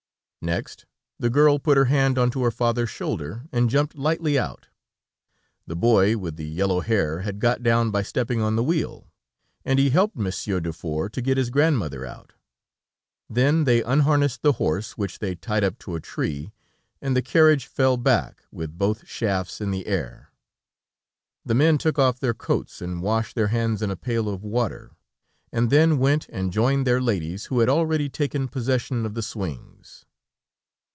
[0.43, 0.87] Next,
[1.19, 4.69] the girl put her hand onto her father's shoulder, and jumped lightly out.
[5.67, 9.07] The boy with the yellow hair had got down by stepping on the wheel,
[9.63, 12.33] and he helped Monsieur Dufour to get his grandmother out.
[13.29, 16.51] Then they unharnessed the horse, which they tied up to a tree,
[17.03, 20.31] and the carriage fell back, with both shafts in the air.
[21.45, 24.93] The men took off their coats, and washed their hands in a pail of water,
[25.51, 30.03] and then went and joined their ladies who had already taken possession of the swings.